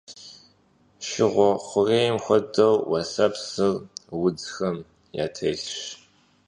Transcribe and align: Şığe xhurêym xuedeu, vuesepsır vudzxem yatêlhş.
Şığe 1.07 1.27
xhurêym 1.67 2.15
xuedeu, 2.23 2.75
vuesepsır 2.89 3.73
vudzxem 4.19 4.77
yatêlhş. 5.17 5.75